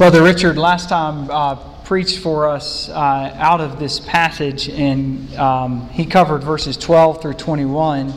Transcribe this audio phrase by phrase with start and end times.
[0.00, 5.90] Brother Richard last time uh, preached for us uh, out of this passage, and um,
[5.90, 8.10] he covered verses 12 through 21.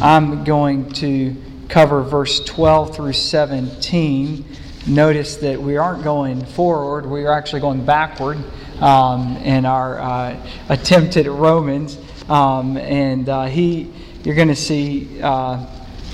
[0.00, 1.34] I'm going to
[1.70, 4.44] cover verse 12 through 17.
[4.86, 8.36] Notice that we aren't going forward, we are actually going backward
[8.82, 11.96] um, in our uh, attempt at Romans.
[12.28, 13.90] Um, and uh, he,
[14.24, 15.64] you're going to see uh,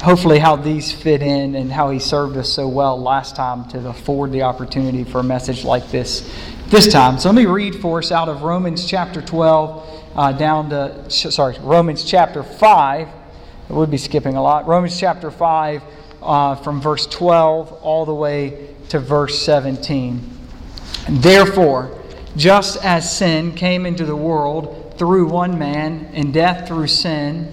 [0.03, 3.89] hopefully how these fit in and how he served us so well last time to
[3.89, 6.29] afford the opportunity for a message like this
[6.69, 7.19] this time.
[7.19, 11.57] So let me read for us out of Romans chapter 12 uh, down to, sorry,
[11.61, 13.09] Romans chapter 5.
[13.09, 14.67] I would be skipping a lot.
[14.67, 15.83] Romans chapter 5
[16.23, 20.39] uh, from verse 12 all the way to verse 17.
[21.09, 21.99] Therefore,
[22.37, 27.53] just as sin came into the world through one man, and death through sin,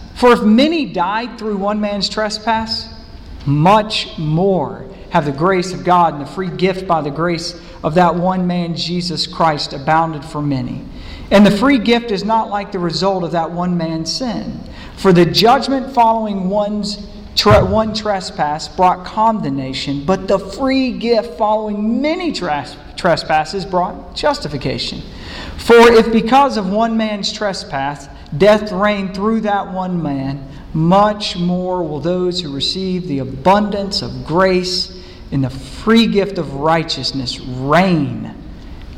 [0.21, 2.87] For if many died through one man's trespass,
[3.47, 7.95] much more have the grace of God and the free gift by the grace of
[7.95, 10.85] that one man, Jesus Christ, abounded for many.
[11.31, 14.59] And the free gift is not like the result of that one man's sin.
[14.95, 17.03] For the judgment following one's
[17.43, 25.01] one trespass brought condemnation, but the free gift following many tres- trespasses brought justification.
[25.57, 31.83] For if because of one man's trespass death reigned through that one man, much more
[31.83, 34.97] will those who receive the abundance of grace
[35.31, 38.33] in the free gift of righteousness reign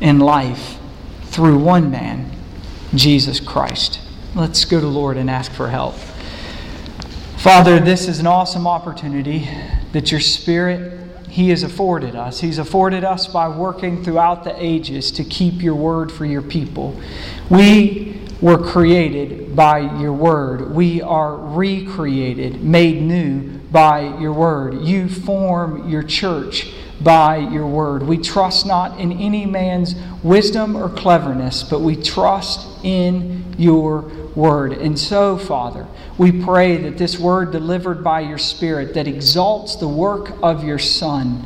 [0.00, 0.78] in life
[1.24, 2.30] through one man,
[2.94, 4.00] Jesus Christ.
[4.34, 5.94] Let's go to Lord and ask for help.
[7.38, 9.48] Father, this is an awesome opportunity
[9.92, 11.00] that your Spirit
[11.34, 12.40] he has afforded us.
[12.40, 17.00] He's afforded us by working throughout the ages to keep your word for your people.
[17.50, 20.74] We were created by your word.
[20.74, 24.82] We are recreated, made new by your word.
[24.82, 28.02] You form your church by your word.
[28.02, 34.02] We trust not in any man's wisdom or cleverness, but we trust in your
[34.34, 34.72] word.
[34.72, 35.86] And so, Father,
[36.18, 40.78] we pray that this word delivered by your Spirit that exalts the work of your
[40.78, 41.44] Son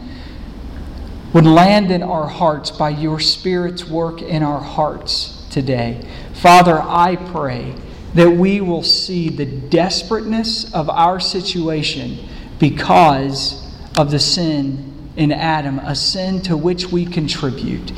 [1.32, 6.06] would land in our hearts by your Spirit's work in our hearts today.
[6.40, 7.74] Father, I pray
[8.14, 12.28] that we will see the desperateness of our situation
[12.60, 13.66] because
[13.96, 17.92] of the sin in Adam, a sin to which we contribute.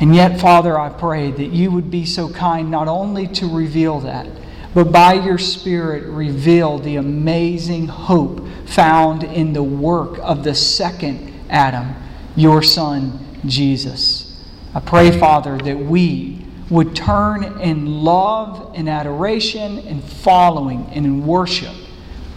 [0.00, 4.00] And yet, Father, I pray that you would be so kind not only to reveal
[4.00, 4.26] that,
[4.74, 11.32] but by your Spirit reveal the amazing hope found in the work of the second
[11.48, 11.94] Adam,
[12.36, 14.42] your Son, Jesus.
[14.74, 16.37] I pray, Father, that we
[16.70, 21.74] would turn in love and adoration and following and in worship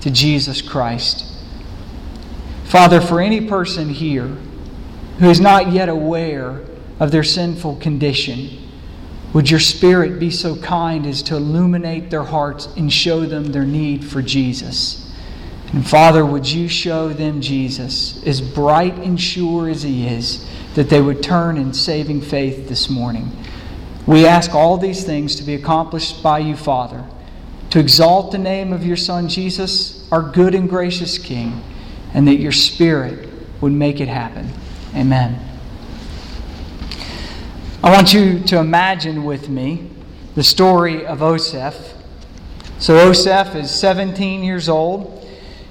[0.02, 1.26] to Jesus Christ.
[2.66, 4.38] Father, for any person here
[5.20, 6.62] who is not yet aware
[7.00, 8.58] of their sinful condition,
[9.34, 13.66] would your Spirit be so kind as to illuminate their hearts and show them their
[13.66, 15.14] need for Jesus?
[15.74, 20.90] And Father, would you show them Jesus, as bright and sure as He is, that
[20.90, 23.32] they would turn in saving faith this morning?
[24.08, 27.06] We ask all these things to be accomplished by you, Father,
[27.70, 31.62] to exalt the name of your Son Jesus, our good and gracious King,
[32.14, 33.30] and that your Spirit
[33.62, 34.50] would make it happen.
[34.96, 35.40] Amen.
[37.84, 39.90] I want you to imagine with me
[40.36, 41.94] the story of Oseph.
[42.80, 45.28] So, Oseph is 17 years old,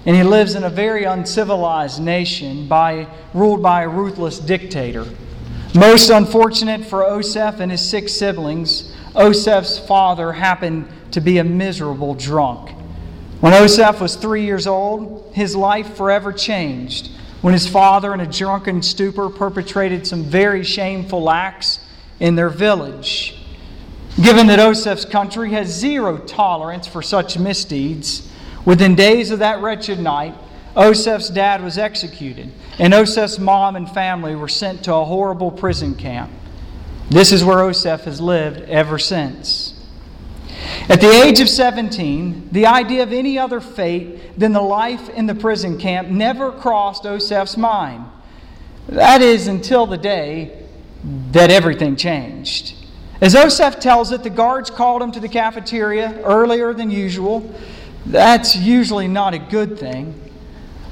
[0.07, 5.07] and he lives in a very uncivilized nation by, ruled by a ruthless dictator.
[5.75, 12.15] Most unfortunate for Osef and his six siblings, Osef's father happened to be a miserable
[12.15, 12.71] drunk.
[13.41, 18.27] When Osef was three years old, his life forever changed when his father, in a
[18.27, 21.79] drunken stupor, perpetrated some very shameful acts
[22.19, 23.37] in their village.
[24.21, 28.29] Given that Osef's country has zero tolerance for such misdeeds,
[28.65, 30.35] within days of that wretched night,
[30.77, 35.95] Osef's dad was executed, and Oseph's mom and family were sent to a horrible prison
[35.95, 36.33] camp.
[37.11, 39.87] This is where Oseph has lived ever since.
[40.89, 45.27] At the age of 17, the idea of any other fate than the life in
[45.27, 48.07] the prison camp never crossed Oseph's mind.
[48.89, 50.67] That is, until the day
[51.33, 52.75] that everything changed.
[53.21, 57.55] As Oseph tells it, the guards called him to the cafeteria earlier than usual.
[58.07, 60.30] That's usually not a good thing.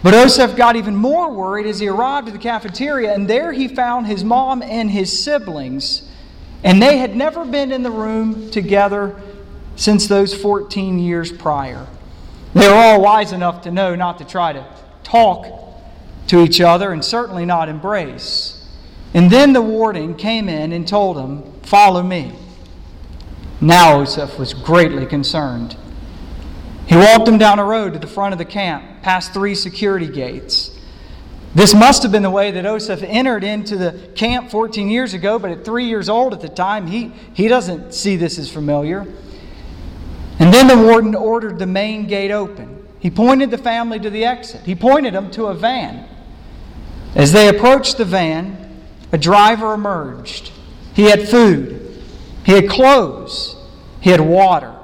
[0.02, 3.66] But Oseph got even more worried as he arrived at the cafeteria, and there he
[3.66, 6.08] found his mom and his siblings.
[6.62, 9.20] And they had never been in the room together
[9.76, 11.86] since those 14 years prior.
[12.54, 14.64] They were all wise enough to know not to try to
[15.02, 15.46] talk
[16.28, 18.54] to each other and certainly not embrace.
[19.14, 22.32] And then the warden came in and told him, Follow me.
[23.60, 25.76] Now Oseph was greatly concerned.
[26.88, 30.08] He walked him down a road to the front of the camp, past three security
[30.08, 30.74] gates.
[31.54, 35.38] This must have been the way that Oseph entered into the camp 14 years ago,
[35.38, 39.00] but at three years old at the time, he, he doesn't see this as familiar.
[40.38, 42.86] And then the warden ordered the main gate open.
[43.00, 44.62] He pointed the family to the exit.
[44.62, 46.08] He pointed them to a van.
[47.14, 48.82] As they approached the van,
[49.12, 50.52] a driver emerged.
[50.94, 52.02] He had food,
[52.44, 53.56] he had clothes,
[54.00, 54.77] he had water.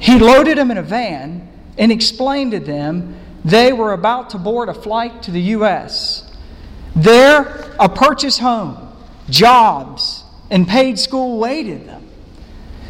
[0.00, 1.46] He loaded them in a van
[1.78, 6.30] and explained to them they were about to board a flight to the U.S.
[6.96, 8.94] There, a purchase home,
[9.28, 12.08] jobs, and paid school waited them.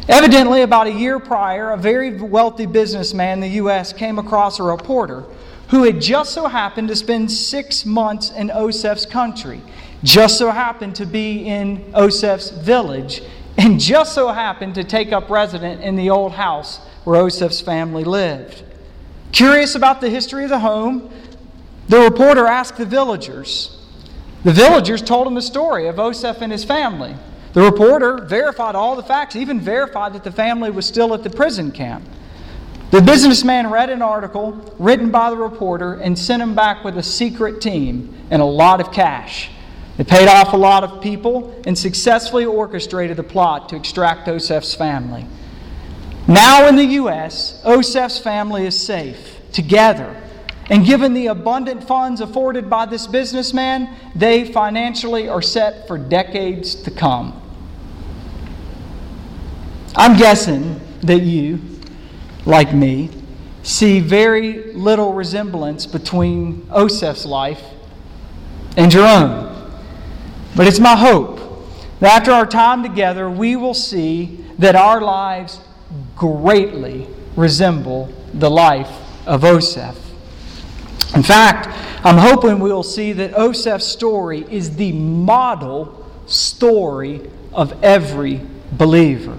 [0.07, 3.93] Evidently, about a year prior, a very wealthy businessman in the U.S.
[3.93, 5.25] came across a reporter
[5.69, 9.61] who had just so happened to spend six months in Osef's country,
[10.03, 13.21] just so happened to be in Osef's village,
[13.57, 18.03] and just so happened to take up residence in the old house where Osef's family
[18.03, 18.63] lived.
[19.31, 21.09] Curious about the history of the home,
[21.87, 23.77] the reporter asked the villagers.
[24.43, 27.15] The villagers told him the story of Osef and his family.
[27.53, 31.29] The reporter verified all the facts, even verified that the family was still at the
[31.29, 32.05] prison camp.
[32.91, 37.03] The businessman read an article written by the reporter and sent him back with a
[37.03, 39.49] secret team and a lot of cash.
[40.01, 44.73] They paid off a lot of people and successfully orchestrated the plot to extract Osef's
[44.73, 45.27] family.
[46.27, 50.19] Now in the U.S., Osef's family is safe, together.
[50.71, 56.73] And given the abundant funds afforded by this businessman, they financially are set for decades
[56.81, 57.39] to come.
[59.95, 61.59] I'm guessing that you,
[62.47, 63.11] like me,
[63.61, 67.61] see very little resemblance between Osef's life
[68.75, 69.51] and your own.
[70.55, 71.39] But it's my hope
[71.99, 75.59] that after our time together, we will see that our lives
[76.15, 78.91] greatly resemble the life
[79.25, 79.97] of Oseph.
[81.15, 81.67] In fact,
[82.05, 89.37] I'm hoping we'll see that Osef's story is the model story of every believer.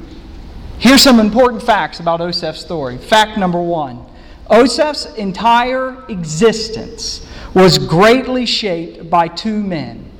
[0.78, 2.98] Here's some important facts about Osef's story.
[2.98, 4.04] Fact number one
[4.50, 10.11] Osef's entire existence was greatly shaped by two men.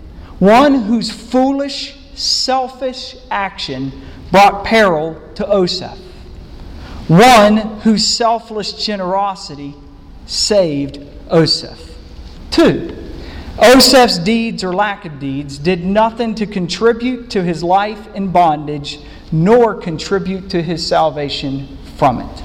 [0.42, 3.92] One whose foolish, selfish action
[4.32, 5.96] brought peril to Osef
[7.08, 9.74] one whose selfless generosity
[10.26, 10.98] saved
[11.28, 11.94] Oseph.
[12.50, 12.96] Two,
[13.56, 19.00] Osef's deeds or lack of deeds did nothing to contribute to his life in bondage,
[19.30, 22.42] nor contribute to his salvation from it.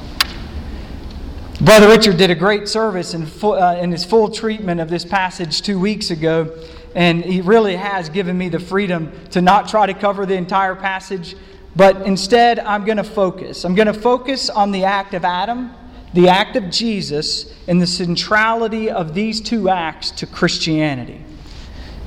[1.61, 5.03] Brother Richard did a great service in, full, uh, in his full treatment of this
[5.03, 6.53] passage two weeks ago,
[6.95, 10.75] and he really has given me the freedom to not try to cover the entire
[10.75, 11.35] passage,
[11.75, 13.63] but instead, I'm going to focus.
[13.63, 15.71] I'm going to focus on the act of Adam,
[16.13, 21.23] the act of Jesus, and the centrality of these two acts to Christianity.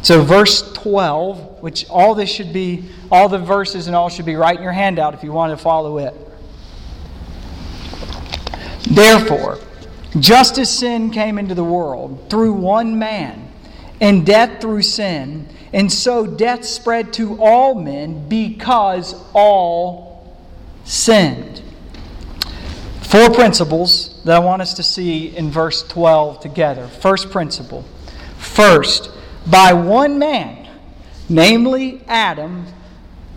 [0.03, 4.35] So, verse 12, which all this should be, all the verses and all should be
[4.35, 6.15] right in your handout if you want to follow it.
[8.91, 9.59] Therefore,
[10.19, 13.50] just as sin came into the world through one man,
[14.01, 20.37] and death through sin, and so death spread to all men because all
[20.85, 21.63] sinned.
[23.03, 26.87] Four principles that I want us to see in verse 12 together.
[26.87, 27.85] First principle.
[28.39, 29.11] First,
[29.47, 30.69] by one man,
[31.29, 32.67] namely Adam,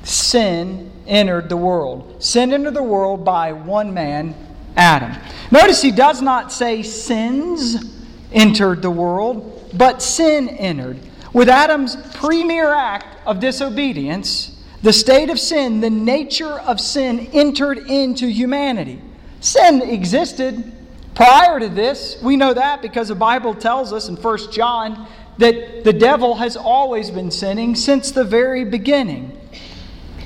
[0.03, 2.23] sin entered the world.
[2.23, 4.35] Sin entered the world by one man,
[4.75, 5.19] Adam.
[5.51, 7.99] Notice he does not say sins
[8.31, 10.99] entered the world, but sin entered.
[11.33, 17.77] With Adam's premier act of disobedience, the state of sin, the nature of sin entered
[17.77, 19.01] into humanity.
[19.39, 20.71] Sin existed
[21.15, 22.21] prior to this.
[22.21, 26.55] We know that because the Bible tells us in 1 John that the devil has
[26.55, 29.39] always been sinning since the very beginning.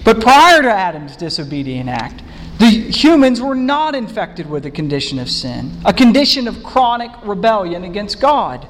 [0.04, 2.24] But prior to Adam's disobedient act,
[2.60, 7.84] the humans were not infected with a condition of sin, a condition of chronic rebellion
[7.84, 8.68] against God.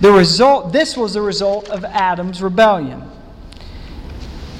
[0.00, 3.10] The result, this was the result of Adam's rebellion.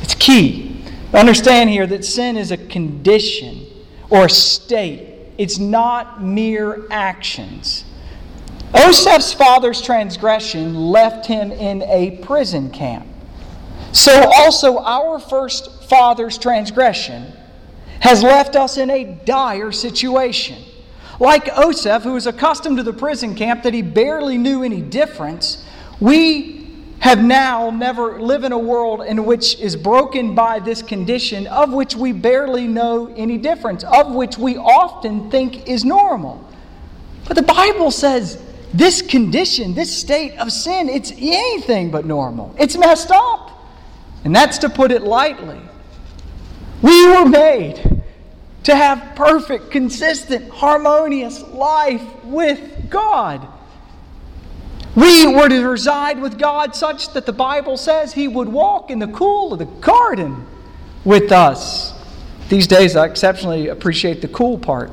[0.03, 0.85] It's key.
[1.15, 3.67] Understand here that sin is a condition
[4.11, 7.85] or a state, it's not mere actions.
[8.75, 13.07] Oseph's father's transgression left him in a prison camp.
[13.93, 17.33] So also our first father's transgression
[18.01, 20.63] has left us in a dire situation.
[21.21, 25.65] Like Oseph, who was accustomed to the prison camp that he barely knew any difference,
[26.01, 26.67] we
[27.01, 31.73] have now never live in a world in which is broken by this condition of
[31.73, 36.45] which we barely know any difference, of which we often think is normal.
[37.27, 42.55] But the Bible says this condition, this state of sin, it's anything but normal.
[42.59, 43.51] It's messed up.
[44.25, 45.61] And that's to put it lightly.
[46.83, 47.98] We were made
[48.69, 53.49] to have perfect, consistent, harmonious life with God.
[54.95, 58.99] We were to reside with God such that the Bible says He would walk in
[58.99, 60.47] the cool of the garden
[61.03, 61.95] with us.
[62.51, 64.91] These days, I exceptionally appreciate the cool part.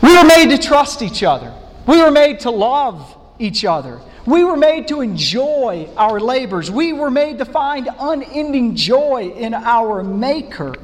[0.00, 1.52] We were made to trust each other,
[1.88, 4.00] we were made to love each other.
[4.24, 6.70] We were made to enjoy our labors.
[6.70, 10.76] We were made to find unending joy in our Maker.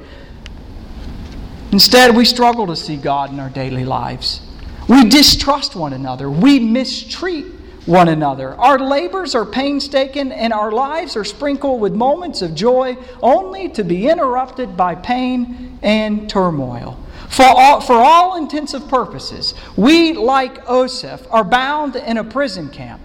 [1.73, 4.41] Instead, we struggle to see God in our daily lives.
[4.89, 6.31] We distrust one another.
[6.31, 7.45] We mistreat
[7.85, 8.55] one another.
[8.55, 13.85] Our labors are painstaking and our lives are sprinkled with moments of joy only to
[13.85, 16.99] be interrupted by pain and turmoil.
[17.29, 23.01] For all, for all intensive purposes, we, like Oseph, are bound in a prison camp,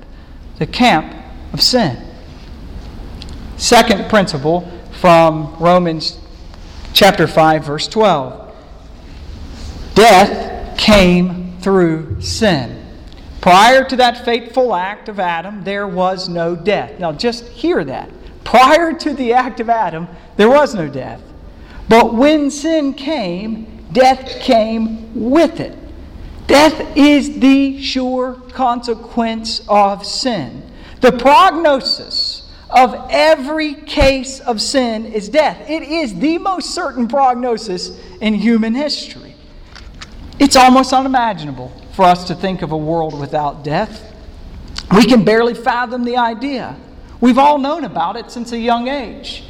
[0.60, 1.14] the camp
[1.52, 1.98] of sin.
[3.58, 6.18] Second principle from Romans
[6.94, 8.43] chapter 5, verse 12.
[10.04, 12.86] Death came through sin.
[13.40, 17.00] Prior to that fateful act of Adam, there was no death.
[17.00, 18.10] Now, just hear that.
[18.44, 21.22] Prior to the act of Adam, there was no death.
[21.88, 25.78] But when sin came, death came with it.
[26.48, 30.70] Death is the sure consequence of sin.
[31.00, 35.70] The prognosis of every case of sin is death.
[35.70, 39.23] It is the most certain prognosis in human history.
[40.44, 44.14] It's almost unimaginable for us to think of a world without death.
[44.94, 46.76] We can barely fathom the idea.
[47.22, 49.46] We've all known about it since a young age.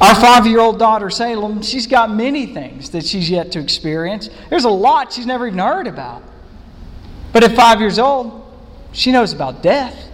[0.00, 4.30] Our five year old daughter, Salem, she's got many things that she's yet to experience.
[4.48, 6.22] There's a lot she's never even heard about.
[7.32, 8.46] But at five years old,
[8.92, 10.08] she knows about death.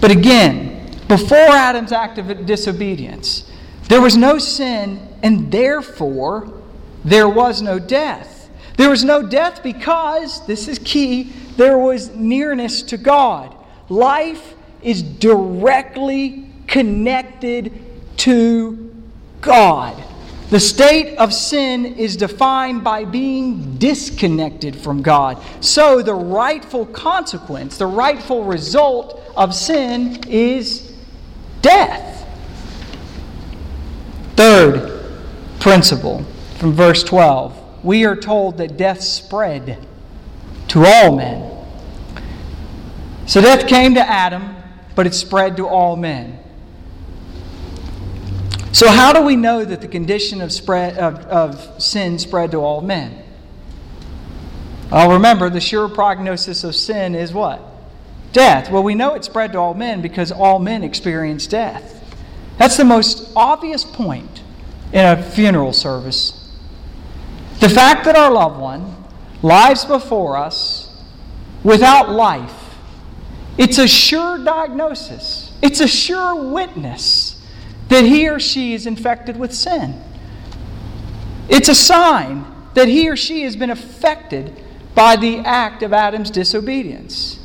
[0.00, 3.50] But again, before Adam's act of disobedience,
[3.88, 6.62] there was no sin, and therefore
[7.04, 8.48] there was no death.
[8.76, 13.54] There was no death because, this is key, there was nearness to God.
[13.88, 17.72] Life is directly connected
[18.18, 18.94] to
[19.40, 20.02] God.
[20.50, 25.42] The state of sin is defined by being disconnected from God.
[25.60, 30.92] So, the rightful consequence, the rightful result of sin is
[31.62, 32.26] death.
[34.36, 35.02] Third
[35.60, 36.24] principle
[36.64, 39.86] from verse 12 we are told that death spread
[40.66, 41.54] to all men.
[43.26, 44.56] So death came to Adam,
[44.94, 46.38] but it spread to all men.
[48.72, 52.56] So, how do we know that the condition of, spread, of, of sin spread to
[52.56, 53.22] all men?
[54.90, 57.60] Well, remember, the sure prognosis of sin is what?
[58.32, 58.70] Death.
[58.70, 62.02] Well, we know it spread to all men because all men experience death.
[62.56, 64.40] That's the most obvious point
[64.94, 66.40] in a funeral service
[67.60, 68.94] the fact that our loved one
[69.42, 71.02] lies before us
[71.62, 72.76] without life,
[73.56, 77.40] it's a sure diagnosis, it's a sure witness
[77.88, 80.02] that he or she is infected with sin.
[81.48, 82.44] It's a sign
[82.74, 84.60] that he or she has been affected
[84.94, 87.38] by the act of Adam's disobedience.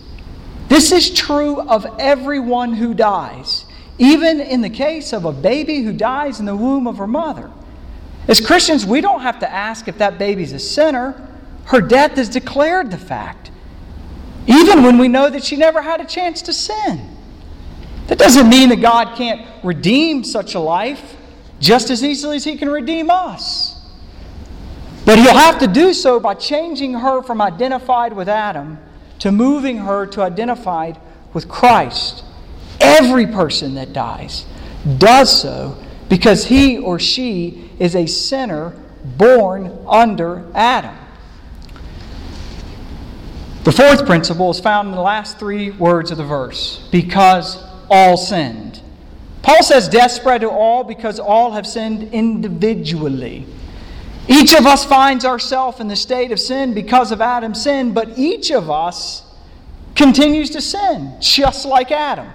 [0.68, 3.66] This is true of everyone who dies,
[3.98, 7.52] even in the case of a baby who dies in the womb of her mother.
[8.30, 11.28] As Christians, we don't have to ask if that baby's a sinner.
[11.66, 13.50] Her death has declared the fact,
[14.46, 17.10] even when we know that she never had a chance to sin.
[18.06, 21.18] That doesn't mean that God can't redeem such a life
[21.60, 23.84] just as easily as He can redeem us.
[25.06, 28.78] But He'll have to do so by changing her from identified with Adam
[29.20, 31.00] to moving her to identified
[31.34, 32.24] with Christ.
[32.80, 34.46] Every person that dies
[35.00, 38.76] does so because he or she is a sinner
[39.18, 40.96] born under Adam.
[43.64, 48.18] The fourth principle is found in the last three words of the verse because all
[48.18, 48.82] sinned.
[49.42, 53.46] Paul says death spread to all because all have sinned individually.
[54.28, 58.18] Each of us finds ourselves in the state of sin because of Adam's sin, but
[58.18, 59.24] each of us
[59.96, 62.28] continues to sin, just like Adam.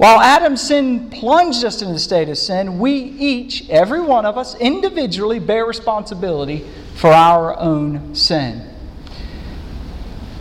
[0.00, 4.38] While Adam's sin plunged us into the state of sin, we each, every one of
[4.38, 6.64] us, individually bear responsibility
[6.94, 8.66] for our own sin.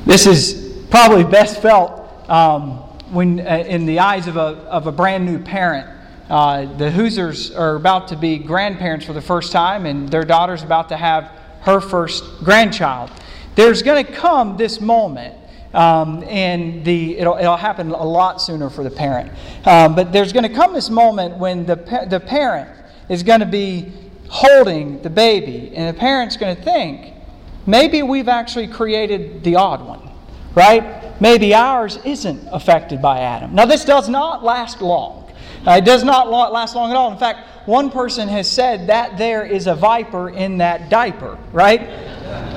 [0.05, 1.91] This is probably best felt
[2.29, 2.77] um,
[3.11, 5.89] when, uh, in the eyes of a, of a brand new parent
[6.29, 10.63] uh, the Hoosers are about to be grandparents for the first time, and their daughter's
[10.63, 13.11] about to have her first grandchild.
[13.55, 15.35] There's going to come this moment,
[15.73, 19.31] um, and the, it'll, it'll happen a lot sooner for the parent.
[19.65, 21.75] Um, but there's going to come this moment when the,
[22.09, 22.69] the parent
[23.09, 23.91] is going to be
[24.29, 27.13] holding the baby, and the parent's going to think,
[27.65, 30.09] maybe we've actually created the odd one,
[30.55, 31.19] right?
[31.19, 33.55] Maybe ours isn't affected by Adam.
[33.55, 35.31] Now, this does not last long.
[35.65, 37.11] Uh, it does not last long at all.
[37.11, 41.81] In fact, one person has said that there is a viper in that diaper, right?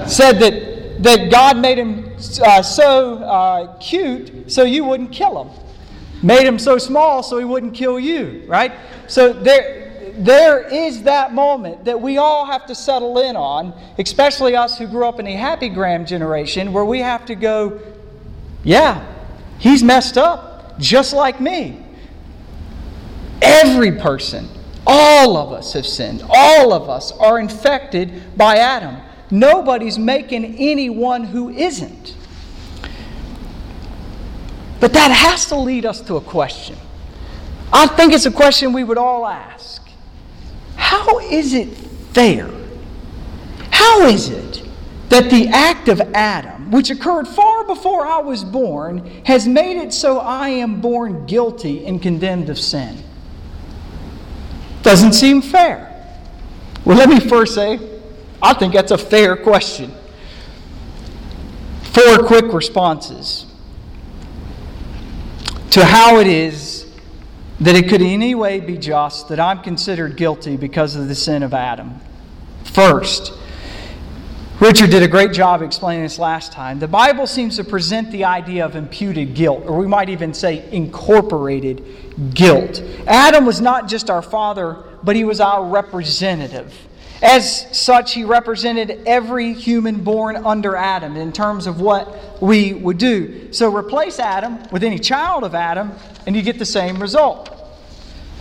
[0.07, 5.65] said that, that God made him uh, so uh, cute so you wouldn't kill him.
[6.23, 8.73] Made him so small so he wouldn't kill you, right?
[9.09, 14.55] So there, there is that moment that we all have to settle in on, especially
[14.55, 17.81] us who grew up in the happy gram generation, where we have to go,
[18.63, 19.05] yeah,
[19.59, 21.85] he's messed up just like me.
[23.41, 24.49] Every person,
[24.87, 26.23] all of us have sinned.
[26.29, 28.97] All of us are infected by Adam.
[29.33, 32.15] Nobody's making anyone who isn't.
[34.79, 36.77] But that has to lead us to a question.
[37.73, 39.89] I think it's a question we would all ask.
[40.77, 41.69] How is it
[42.13, 42.51] fair?
[43.71, 44.63] How is it
[45.09, 49.95] that the act of Adam, which occurred far before I was born, has made it
[49.95, 53.03] so I am born guilty and condemned of sin?
[54.83, 55.89] Doesn't seem fair.
[56.85, 57.92] Well, let me first say,
[58.43, 59.95] I think that's a fair question.
[61.83, 63.47] Four quick responses
[65.71, 66.87] to how it is
[67.61, 71.15] that it could in any way be just that I'm considered guilty because of the
[71.15, 72.01] sin of Adam.
[72.65, 73.33] First,
[74.59, 76.79] Richard did a great job explaining this last time.
[76.79, 80.69] The Bible seems to present the idea of imputed guilt, or we might even say
[80.73, 82.83] incorporated guilt.
[83.07, 86.73] Adam was not just our father, but he was our representative.
[87.23, 92.99] As such, he represented every human born under Adam in terms of what we would
[92.99, 93.53] do.
[93.53, 95.93] So replace Adam with any child of Adam,
[96.27, 97.49] and you get the same result.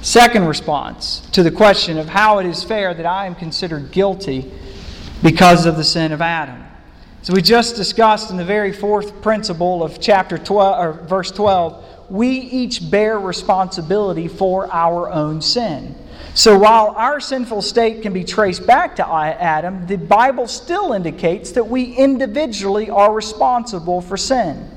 [0.02, 4.52] Second response to the question of how it is fair that I am considered guilty
[5.22, 6.64] because of the sin of Adam.
[7.22, 11.86] So we just discussed in the very fourth principle of chapter 12 or verse 12
[12.12, 15.96] we each bear responsibility for our own sin.
[16.34, 21.52] So while our sinful state can be traced back to Adam, the Bible still indicates
[21.52, 24.70] that we individually are responsible for sin.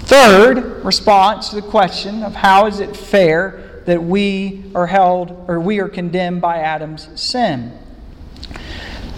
[0.00, 5.60] Third response to the question of how is it fair that we are held or
[5.60, 7.72] we are condemned by Adam's sin?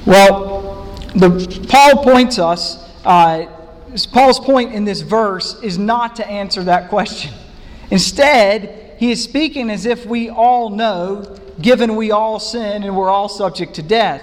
[0.04, 3.46] Well, the, Paul points us uh,
[4.12, 7.32] Paul's point in this verse is not to answer that question.
[7.90, 13.10] Instead, he is speaking as if we all know, given we all sin and we're
[13.10, 14.22] all subject to death.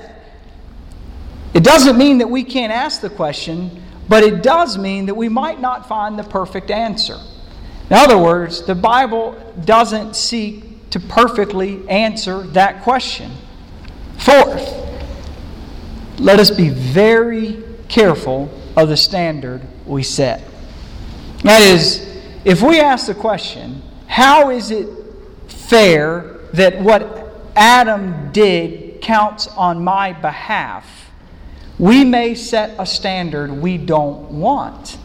[1.53, 5.29] It doesn't mean that we can't ask the question, but it does mean that we
[5.29, 7.17] might not find the perfect answer.
[7.89, 13.31] In other words, the Bible doesn't seek to perfectly answer that question.
[14.17, 14.83] Fourth,
[16.19, 20.41] let us be very careful of the standard we set.
[21.43, 22.07] That is,
[22.45, 23.81] if we ask the question,
[24.13, 24.87] how is it
[25.47, 31.09] fair that what Adam did counts on my behalf?
[31.79, 34.99] We may set a standard we don't want.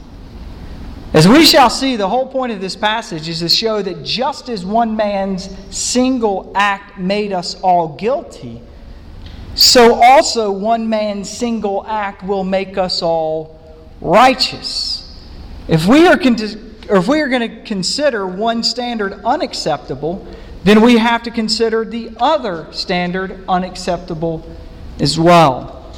[1.14, 4.50] As we shall see, the whole point of this passage is to show that just
[4.50, 8.60] as one man's single act made us all guilty,
[9.54, 13.58] so also one man's single act will make us all
[14.02, 15.18] righteous.
[15.66, 16.18] If we are,
[16.96, 20.26] if we are going to consider one standard unacceptable,
[20.64, 24.44] then we have to consider the other standard unacceptable
[25.00, 25.92] as well.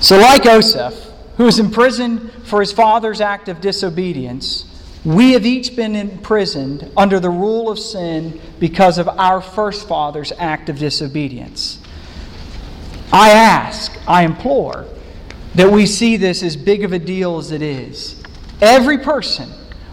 [0.00, 4.64] So, like Joseph, who was imprisoned for his father's act of disobedience,
[5.04, 10.32] we have each been imprisoned under the rule of sin because of our first father's
[10.38, 11.78] act of disobedience.
[13.12, 14.86] I ask, I implore,
[15.54, 18.21] that we see this as big of a deal as it is.
[18.62, 19.50] Every person,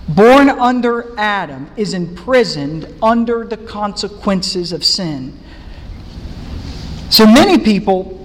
[0.08, 5.38] born under Adam, is imprisoned under the consequences of sin.
[7.10, 8.16] So many people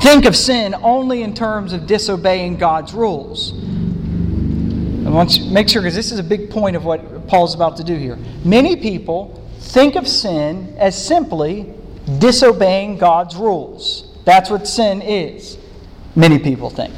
[0.00, 3.52] think of sin only in terms of disobeying God's rules.
[5.06, 7.54] I want you to make sure, because this is a big point of what Paul's
[7.54, 8.18] about to do here.
[8.44, 11.74] Many people think of sin as simply
[12.18, 14.16] disobeying God's rules.
[14.24, 15.58] That's what sin is,
[16.16, 16.94] many people think.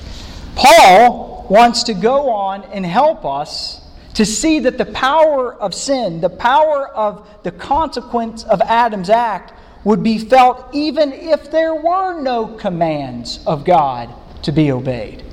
[0.54, 3.80] Paul wants to go on and help us
[4.14, 9.52] to see that the power of sin, the power of the consequence of Adam's act,
[9.84, 15.24] would be felt even if there were no commands of God to be obeyed.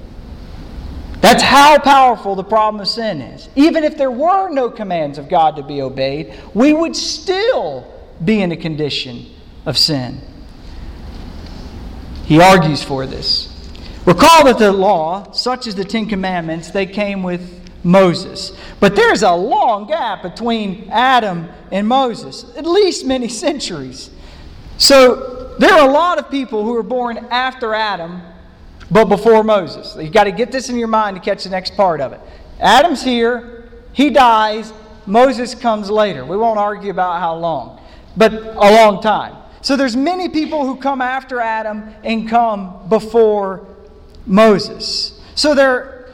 [1.21, 3.49] That's how powerful the problem of sin is.
[3.55, 8.41] Even if there were no commands of God to be obeyed, we would still be
[8.41, 9.25] in a condition
[9.65, 10.21] of sin.
[12.25, 13.56] He argues for this.
[14.07, 18.53] Recall that the law, such as the Ten Commandments, they came with Moses.
[18.79, 24.09] But there's a long gap between Adam and Moses, at least many centuries.
[24.77, 28.21] So there are a lot of people who were born after Adam,
[28.89, 29.97] but before Moses.
[30.01, 32.21] You've got to get this in your mind to catch the next part of it.
[32.61, 34.71] Adam's here, he dies,
[35.05, 36.23] Moses comes later.
[36.23, 37.81] We won't argue about how long,
[38.15, 39.35] but a long time.
[39.61, 43.67] So there's many people who come after Adam and come before
[44.27, 45.19] Moses.
[45.35, 46.09] So there,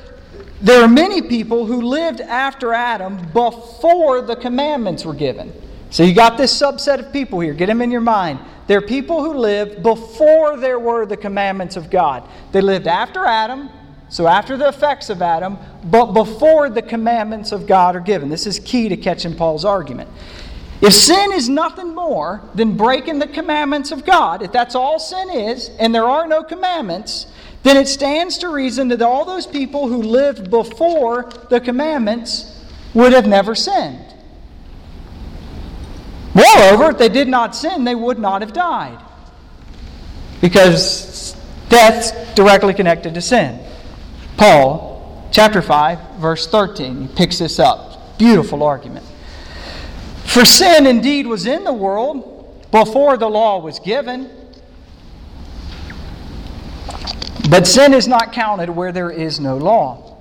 [0.62, 5.52] there are many people who lived after Adam before the commandments were given.
[5.89, 7.54] So you got this subset of people here.
[7.54, 8.39] Get them in your mind.
[8.65, 12.28] They're people who lived before there were the commandments of God.
[12.52, 13.69] They lived after Adam,
[14.10, 18.30] so after the effects of Adam, but before the commandments of God are given.
[18.30, 20.10] This is key to catching Paul's argument.
[20.82, 25.30] If sin is nothing more than breaking the commandments of God, if that's all sin
[25.30, 27.28] is, and there are no commandments,
[27.63, 33.13] then it stands to reason that all those people who lived before the commandments would
[33.13, 34.13] have never sinned.
[36.34, 38.99] Moreover, if they did not sin, they would not have died.
[40.41, 41.36] Because
[41.69, 43.60] death's directly connected to sin.
[44.36, 48.17] Paul, chapter 5, verse 13, he picks this up.
[48.17, 49.06] Beautiful argument.
[50.26, 54.30] For sin indeed was in the world before the law was given.
[57.49, 60.13] But sin is not counted where there is no law.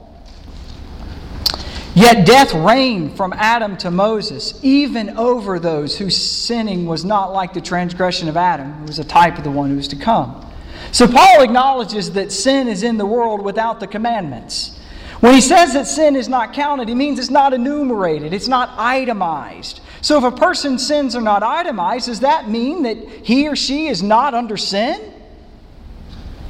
[1.95, 7.53] Yet death reigned from Adam to Moses, even over those whose sinning was not like
[7.53, 10.51] the transgression of Adam, who was a type of the one who was to come.
[10.91, 14.79] So Paul acknowledges that sin is in the world without the commandments.
[15.21, 18.71] When he says that sin is not counted, he means it's not enumerated, it's not
[18.77, 19.81] itemized.
[20.01, 23.87] So if a person's sins are not itemized, does that mean that he or she
[23.87, 25.13] is not under sin?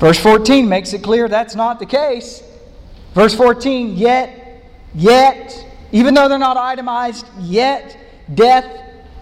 [0.03, 2.43] Verse 14 makes it clear that's not the case.
[3.15, 4.43] Verse 14, yet
[4.95, 7.97] Yet, even though they're not itemized, yet
[8.35, 8.67] death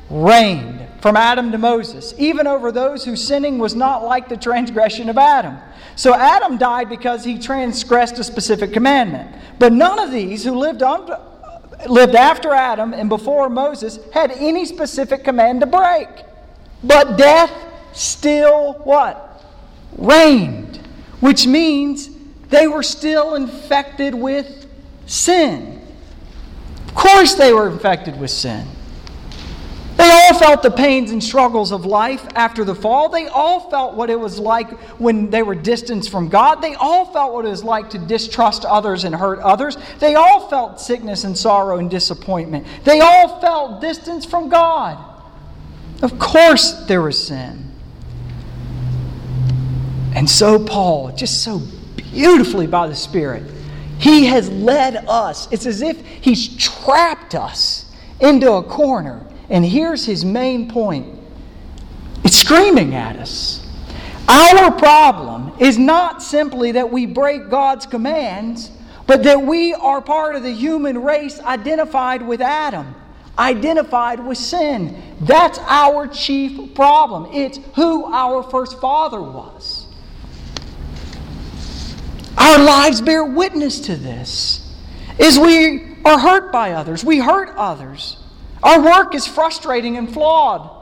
[0.08, 5.08] reigned from Adam to Moses, even over those whose sinning was not like the transgression
[5.08, 5.58] of Adam.
[5.96, 9.34] So Adam died because he transgressed a specific commandment.
[9.58, 11.18] But none of these who lived, under,
[11.88, 16.08] lived after Adam and before Moses had any specific command to break.
[16.82, 17.52] But death
[17.92, 19.29] still what?
[19.96, 20.76] Reigned,
[21.20, 22.10] which means
[22.48, 24.66] they were still infected with
[25.06, 25.80] sin.
[26.88, 28.66] Of course, they were infected with sin.
[29.96, 33.10] They all felt the pains and struggles of life after the fall.
[33.10, 36.62] They all felt what it was like when they were distanced from God.
[36.62, 39.76] They all felt what it was like to distrust others and hurt others.
[39.98, 42.66] They all felt sickness and sorrow and disappointment.
[42.84, 44.98] They all felt distance from God.
[46.00, 47.69] Of course, there was sin.
[50.14, 51.60] And so, Paul, just so
[51.96, 53.44] beautifully by the Spirit,
[54.00, 55.46] he has led us.
[55.52, 59.26] It's as if He's trapped us into a corner.
[59.50, 61.18] And here's His main point
[62.24, 63.66] it's screaming at us.
[64.26, 68.70] Our problem is not simply that we break God's commands,
[69.06, 72.94] but that we are part of the human race identified with Adam,
[73.38, 75.02] identified with sin.
[75.20, 77.26] That's our chief problem.
[77.34, 79.79] It's who our first father was.
[82.40, 84.66] Our lives bear witness to this.
[85.18, 88.16] Is we are hurt by others, we hurt others.
[88.62, 90.78] Our work is frustrating and flawed.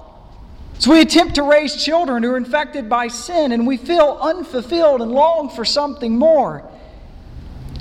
[0.78, 5.02] So we attempt to raise children who are infected by sin and we feel unfulfilled
[5.02, 6.70] and long for something more.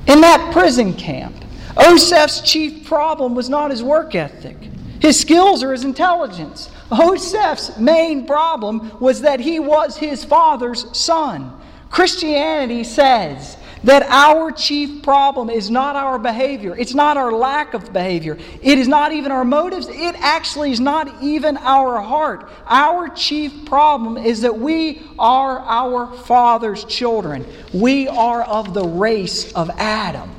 [0.08, 1.36] In that prison camp,
[1.78, 4.58] Osef's chief problem was not his work ethic,
[5.00, 6.72] his skills or his intelligence.
[6.92, 11.54] Osef's main problem was that he was his father's son.
[11.92, 17.94] Christianity says that our chief problem is not our behavior, it's not our lack of
[17.94, 22.50] behavior, it is not even our motives, it actually is not even our heart.
[22.66, 29.52] Our chief problem is that we are our Father's children, we are of the race
[29.54, 30.32] of Adam.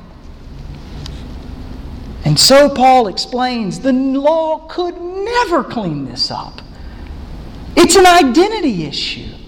[2.25, 6.61] And so Paul explains the law could never clean this up.
[7.75, 9.38] It's an identity issue.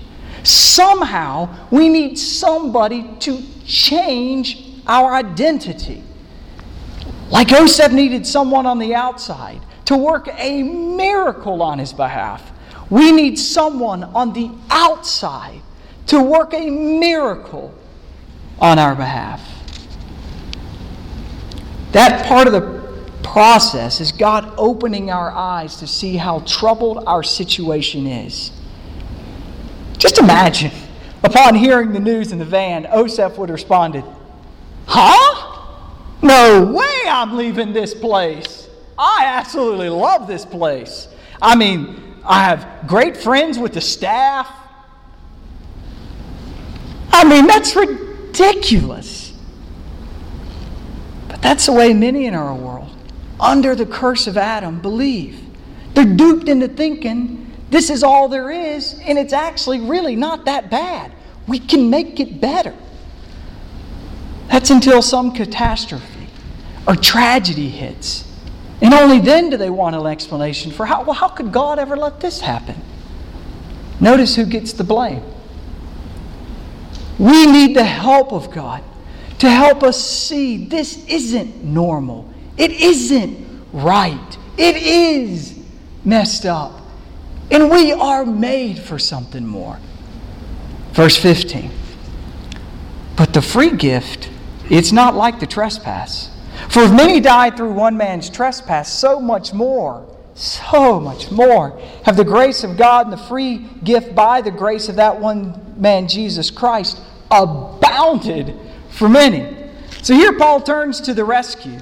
[0.43, 6.03] Somehow, we need somebody to change our identity.
[7.29, 12.51] Like Joseph needed someone on the outside to work a miracle on his behalf.
[12.89, 15.61] We need someone on the outside
[16.07, 17.73] to work a miracle
[18.59, 19.41] on our behalf.
[21.93, 22.81] That part of the
[23.23, 28.51] process is God opening our eyes to see how troubled our situation is.
[30.01, 30.71] Just imagine,
[31.21, 34.03] upon hearing the news in the van, Osef would have responded,
[34.87, 35.67] Huh?
[36.23, 38.67] No way I'm leaving this place.
[38.97, 41.07] I absolutely love this place.
[41.39, 44.51] I mean, I have great friends with the staff.
[47.11, 49.33] I mean, that's ridiculous.
[51.27, 52.89] But that's the way many in our world,
[53.39, 55.39] under the curse of Adam, believe.
[55.93, 57.40] They're duped into thinking
[57.71, 61.13] this is all there is, and it's actually really not that bad.
[61.47, 62.75] We can make it better.
[64.49, 66.27] That's until some catastrophe
[66.85, 68.27] or tragedy hits.
[68.81, 71.95] And only then do they want an explanation for how, well, how could God ever
[71.95, 72.75] let this happen?
[74.01, 75.23] Notice who gets the blame.
[77.17, 78.83] We need the help of God
[79.39, 82.31] to help us see this isn't normal.
[82.57, 84.37] It isn't right.
[84.57, 85.57] It is
[86.03, 86.80] messed up.
[87.51, 89.77] And we are made for something more.
[90.93, 91.69] Verse 15.
[93.17, 94.29] But the free gift,
[94.69, 96.29] it's not like the trespass.
[96.69, 102.15] For if many died through one man's trespass, so much more, so much more have
[102.15, 106.07] the grace of God and the free gift by the grace of that one man,
[106.07, 108.57] Jesus Christ, abounded
[108.89, 109.69] for many.
[110.01, 111.79] So here Paul turns to the rescue.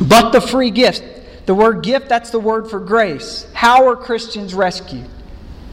[0.00, 1.02] But the free gift.
[1.46, 3.46] The word gift, that's the word for grace.
[3.52, 5.06] How are Christians rescued?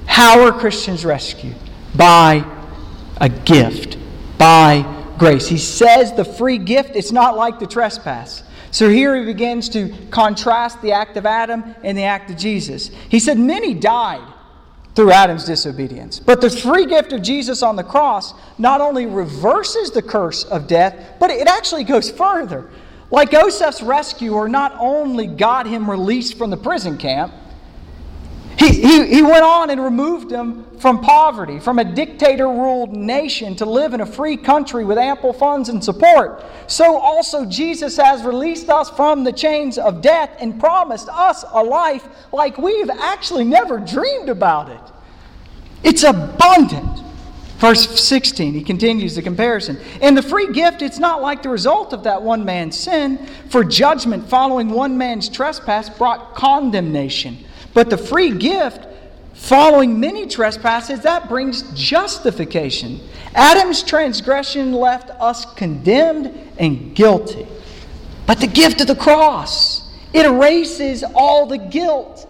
[0.06, 1.56] How are Christians rescued?
[1.96, 2.46] By
[3.18, 3.98] a gift,
[4.38, 4.86] by
[5.18, 5.48] grace.
[5.48, 8.44] He says the free gift, it's not like the trespass.
[8.70, 12.90] So here he begins to contrast the act of Adam and the act of Jesus.
[13.10, 14.34] He said, Many died
[14.96, 16.20] through Adam's disobedience.
[16.20, 20.68] But the free gift of Jesus on the cross not only reverses the curse of
[20.68, 22.70] death, but it actually goes further.
[23.14, 27.32] Like Joseph's rescuer not only got him released from the prison camp,
[28.58, 33.56] he, he, he went on and removed him from poverty, from a dictator ruled nation
[33.58, 36.44] to live in a free country with ample funds and support.
[36.66, 41.64] So also Jesus has released us from the chains of death and promised us a
[41.64, 44.92] life like we've actually never dreamed about it.
[45.84, 47.04] It's abundant.
[47.64, 49.80] Verse 16, he continues the comparison.
[50.02, 53.64] And the free gift, it's not like the result of that one man's sin, for
[53.64, 57.38] judgment following one man's trespass brought condemnation.
[57.74, 58.86] But the free gift,
[59.34, 63.00] following many trespasses, that brings justification.
[63.34, 67.48] Adam's transgression left us condemned and guilty.
[68.26, 72.30] But the gift of the cross, it erases all the guilt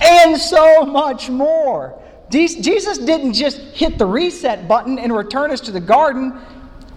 [0.00, 2.02] and so much more.
[2.30, 6.38] Jesus didn't just hit the reset button and return us to the garden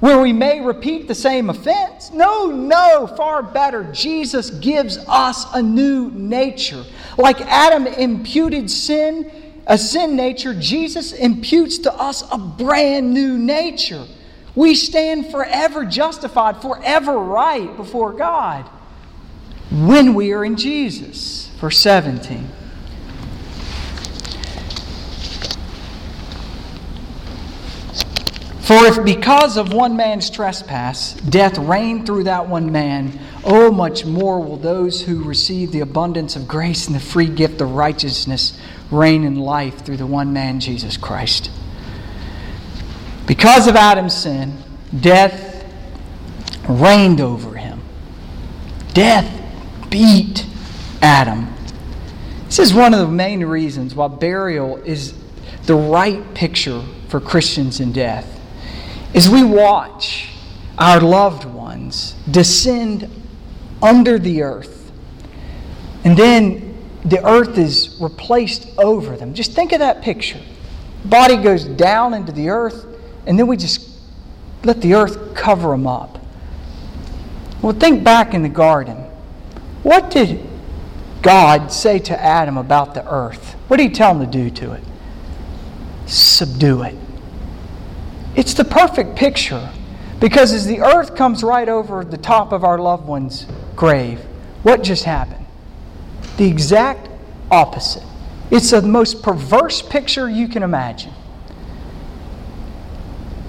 [0.02, 2.12] where we may repeat the same offense.
[2.12, 3.84] No, no, far better.
[3.94, 6.84] Jesus gives us a new nature.
[7.17, 9.32] Like Adam imputed sin,
[9.67, 14.06] a sin nature, Jesus imputes to us a brand new nature.
[14.56, 18.65] We stand forever justified, forever right before God
[19.72, 21.48] when we are in Jesus.
[21.60, 22.50] Verse 17.
[28.71, 34.05] For if because of one man's trespass death reigned through that one man, oh, much
[34.05, 38.57] more will those who receive the abundance of grace and the free gift of righteousness
[38.89, 41.51] reign in life through the one man, Jesus Christ.
[43.27, 44.57] Because of Adam's sin,
[44.97, 45.69] death
[46.69, 47.81] reigned over him.
[48.93, 49.29] Death
[49.89, 50.45] beat
[51.01, 51.53] Adam.
[52.45, 55.13] This is one of the main reasons why burial is
[55.65, 58.38] the right picture for Christians in death
[59.13, 60.30] as we watch
[60.78, 63.10] our loved ones descend
[63.82, 64.91] under the earth,
[66.04, 69.34] and then the earth is replaced over them.
[69.34, 70.39] Just think of that picture.
[71.06, 72.86] Body goes down into the earth,
[73.26, 73.89] and then we just
[74.63, 76.19] let the earth cover them up.
[77.62, 78.97] Well, think back in the garden.
[79.84, 80.47] What did
[81.21, 83.54] God say to Adam about the earth?
[83.67, 84.84] What did he tell him to do to it?
[86.08, 86.95] Subdue it.
[88.36, 89.70] It's the perfect picture
[90.20, 94.20] because as the earth comes right over the top of our loved one's grave,
[94.63, 95.46] what just happened?
[96.38, 97.10] The exact
[97.50, 98.04] opposite.
[98.52, 101.13] It's the most perverse picture you can imagine.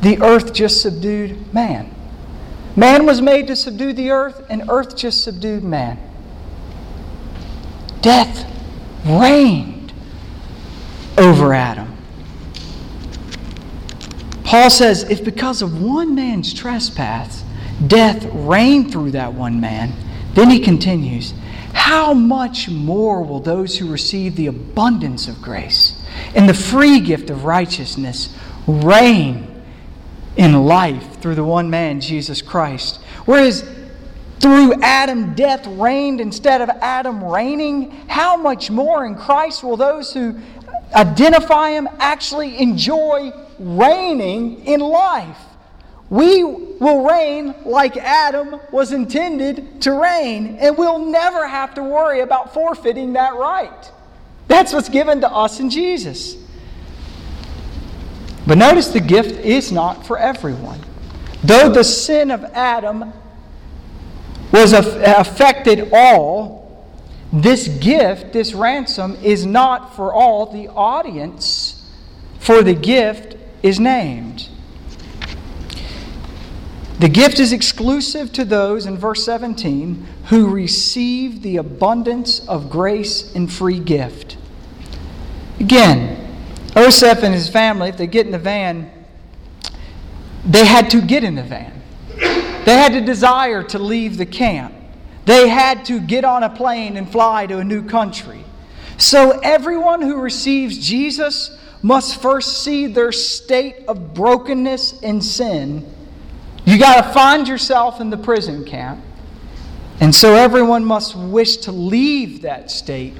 [0.00, 1.94] The earth just subdued man.
[2.74, 5.98] Man was made to subdue the earth, and earth just subdued man.
[8.00, 8.50] Death
[9.04, 9.92] reigned
[11.18, 11.91] over Adam.
[14.52, 17.42] Paul says, if because of one man's trespass,
[17.86, 19.94] death reigned through that one man,
[20.34, 21.32] then he continues,
[21.72, 27.30] how much more will those who receive the abundance of grace and the free gift
[27.30, 28.36] of righteousness
[28.66, 29.62] reign
[30.36, 33.00] in life through the one man, Jesus Christ?
[33.24, 33.62] Whereas
[34.38, 37.90] through Adam, death reigned instead of Adam reigning.
[38.06, 40.38] How much more in Christ will those who
[40.94, 43.32] identify Him actually enjoy
[43.62, 45.38] reigning in life?
[46.10, 52.20] We will reign like Adam was intended to reign, and we'll never have to worry
[52.20, 53.90] about forfeiting that right.
[54.48, 56.36] That's what's given to us in Jesus.
[58.46, 60.80] But notice the gift is not for everyone.
[61.44, 63.12] Though the sin of Adam
[64.52, 66.86] was affected all,
[67.32, 70.46] this gift, this ransom, is not for all.
[70.46, 71.90] The audience
[72.38, 74.48] for the gift is named.
[76.98, 83.34] The gift is exclusive to those, in verse 17, who receive the abundance of grace
[83.34, 84.36] and free gift.
[85.58, 86.18] Again,
[86.74, 88.90] Oseph and his family, if they get in the van,
[90.44, 91.82] they had to get in the van.
[92.64, 94.74] They had to desire to leave the camp.
[95.24, 98.44] They had to get on a plane and fly to a new country.
[98.96, 105.84] So everyone who receives Jesus must first see their state of brokenness and sin.
[106.64, 109.04] You got to find yourself in the prison camp.
[110.00, 113.14] And so everyone must wish to leave that state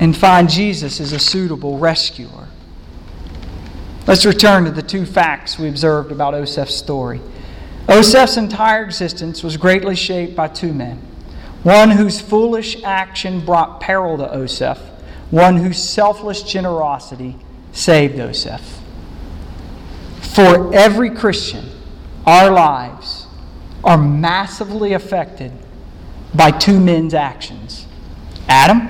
[0.00, 2.48] and find Jesus as a suitable rescuer.
[4.06, 7.20] Let's return to the two facts we observed about Oseph's story.
[7.88, 11.06] Oseph's entire existence was greatly shaped by two men
[11.62, 14.78] one whose foolish action brought peril to Oseph,
[15.30, 17.36] one whose selfless generosity
[17.80, 18.78] saved Oseph.
[20.20, 21.64] For every Christian,
[22.26, 23.26] our lives
[23.82, 25.52] are massively affected
[26.34, 27.86] by two men's actions
[28.48, 28.88] Adam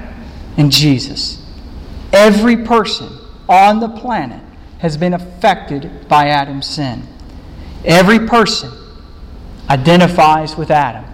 [0.56, 1.44] and Jesus.
[2.12, 3.08] Every person
[3.48, 4.42] on the planet
[4.78, 7.02] has been affected by Adam's sin.
[7.84, 8.72] Every person
[9.68, 11.04] identifies with Adam,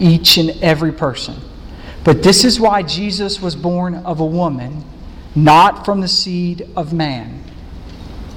[0.00, 1.36] each and every person.
[2.04, 4.84] But this is why Jesus was born of a woman,
[5.34, 7.42] not from the seed of man.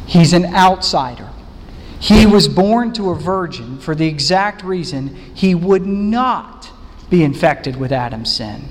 [0.05, 1.29] He's an outsider.
[1.99, 6.69] He was born to a virgin for the exact reason he would not
[7.09, 8.69] be infected with Adam's sin.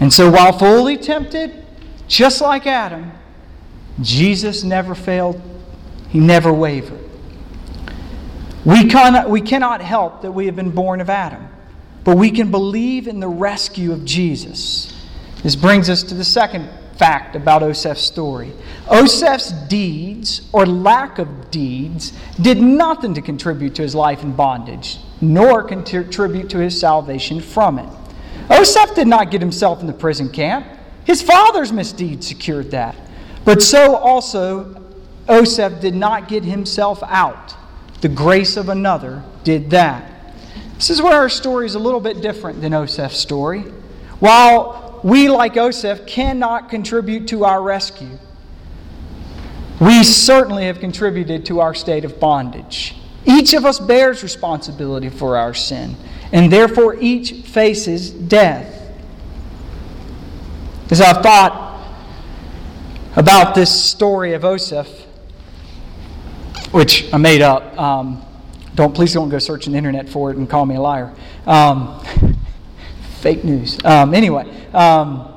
[0.00, 1.64] And so, while fully tempted,
[2.08, 3.12] just like Adam,
[4.00, 5.40] Jesus never failed,
[6.10, 7.00] he never wavered.
[8.64, 11.48] We cannot, we cannot help that we have been born of Adam,
[12.02, 14.90] but we can believe in the rescue of Jesus.
[15.42, 18.52] This brings us to the second fact about Oseph's story.
[18.86, 24.98] Oseph's deeds, or lack of deeds, did nothing to contribute to his life in bondage,
[25.20, 27.88] nor contribute to his salvation from it.
[28.48, 30.66] Oseph did not get himself in the prison camp.
[31.04, 32.94] His father's misdeeds secured that.
[33.44, 34.82] But so also,
[35.28, 37.54] Oseph did not get himself out.
[38.00, 40.10] The grace of another did that.
[40.76, 43.62] This is where our story is a little bit different than Oseph's story.
[44.20, 48.18] While we, like Oseph, cannot contribute to our rescue,
[49.78, 52.96] we certainly have contributed to our state of bondage.
[53.26, 55.94] Each of us bears responsibility for our sin,
[56.32, 58.80] and therefore each faces death.
[60.90, 61.64] As I've thought
[63.14, 65.02] about this story of Oseph,
[66.70, 67.78] which I made up.
[67.78, 68.22] Um,
[68.74, 71.14] don't please don't go searching the internet for it and call me a liar.
[71.46, 72.04] Um,
[73.24, 73.82] fake news.
[73.86, 74.44] Um, anyway,
[74.74, 75.32] um,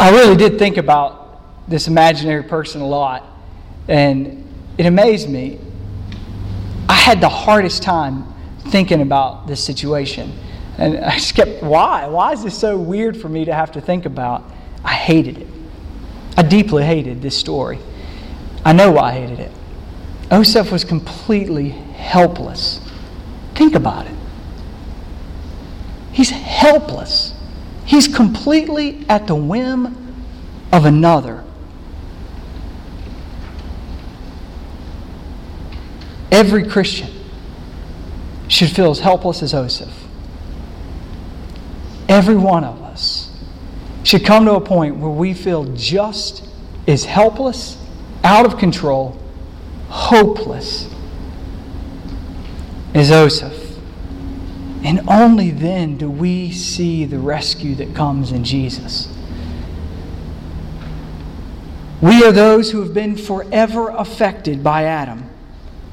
[0.00, 3.24] I really did think about this imaginary person a lot,
[3.86, 4.44] and
[4.76, 5.60] it amazed me.
[6.88, 8.26] I had the hardest time
[8.70, 10.36] thinking about this situation.
[10.78, 12.08] And I just kept, why?
[12.08, 14.42] Why is this so weird for me to have to think about?
[14.84, 15.46] I hated it.
[16.36, 17.78] I deeply hated this story.
[18.64, 19.52] I know why I hated it.
[20.28, 22.80] Oseph was completely helpless.
[23.54, 24.15] Think about it.
[26.16, 27.34] He's helpless.
[27.84, 30.16] He's completely at the whim
[30.72, 31.44] of another.
[36.32, 37.10] Every Christian
[38.48, 39.92] should feel as helpless as Oseph.
[42.08, 43.30] Every one of us
[44.02, 46.48] should come to a point where we feel just
[46.88, 47.76] as helpless,
[48.24, 49.20] out of control,
[49.90, 50.88] hopeless
[52.94, 53.65] as Oseph.
[54.86, 59.12] And only then do we see the rescue that comes in Jesus.
[62.00, 65.28] We are those who have been forever affected by Adam,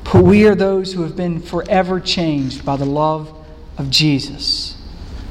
[0.03, 3.35] but we are those who have been forever changed by the love
[3.79, 4.77] of Jesus.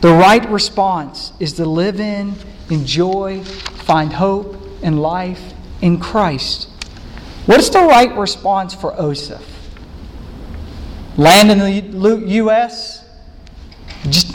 [0.00, 2.34] The right response is to live in,
[2.68, 6.68] enjoy, find hope and life in Christ.
[7.46, 9.46] What is the right response for Oseph?
[11.16, 13.01] Land in the U.S.,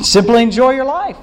[0.04, 1.18] simply enjoy your life.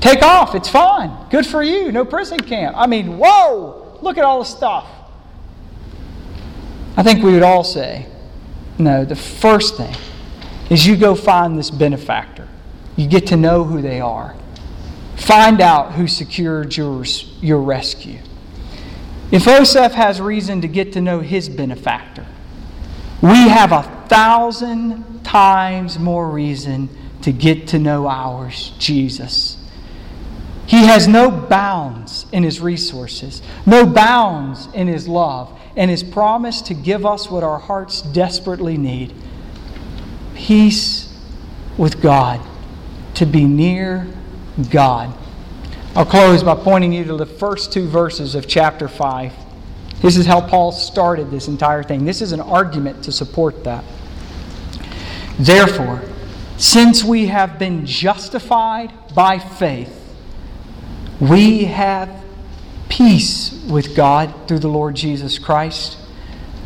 [0.00, 1.28] Take off, it's fine.
[1.30, 2.76] Good for you, no prison camp.
[2.76, 4.88] I mean, whoa, look at all the stuff.
[6.96, 8.06] I think we would all say,
[8.78, 9.94] no, the first thing
[10.70, 12.48] is you go find this benefactor.
[12.96, 14.34] You get to know who they are.
[15.16, 18.18] Find out who secured your rescue.
[19.30, 22.26] If Oseph has reason to get to know his benefactor,
[23.22, 26.88] we have a thousand times more reason
[27.22, 29.56] to get to know ours, Jesus.
[30.66, 36.62] He has no bounds in his resources, no bounds in his love, and his promise
[36.62, 39.14] to give us what our hearts desperately need
[40.34, 41.08] peace
[41.78, 42.40] with God,
[43.14, 44.06] to be near
[44.70, 45.16] God.
[45.94, 49.32] I'll close by pointing you to the first two verses of chapter 5.
[50.00, 52.04] This is how Paul started this entire thing.
[52.04, 53.84] This is an argument to support that.
[55.38, 56.02] Therefore,
[56.56, 59.98] since we have been justified by faith,
[61.20, 62.24] we have
[62.88, 65.96] peace with God through the Lord Jesus Christ.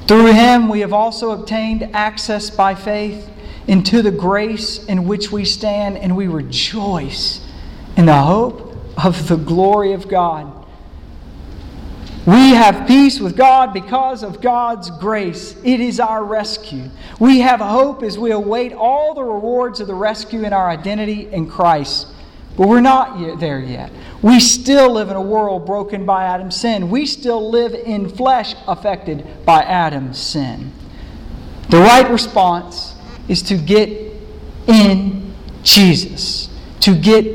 [0.07, 3.31] Through him we have also obtained access by faith
[3.67, 7.45] into the grace in which we stand, and we rejoice
[7.97, 10.56] in the hope of the glory of God.
[12.27, 15.55] We have peace with God because of God's grace.
[15.63, 16.91] It is our rescue.
[17.21, 21.29] We have hope as we await all the rewards of the rescue in our identity
[21.33, 22.09] in Christ.
[22.57, 23.93] But we're not yet there yet.
[24.23, 26.91] We still live in a world broken by Adam's sin.
[26.91, 30.73] We still live in flesh affected by Adam's sin.
[31.69, 32.95] The right response
[33.29, 33.89] is to get
[34.67, 36.49] in Jesus,
[36.81, 37.27] to get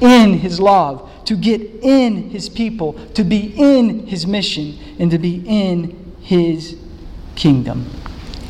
[0.00, 5.18] in His love, to get in his people, to be in his mission, and to
[5.18, 6.76] be in his
[7.36, 7.90] kingdom.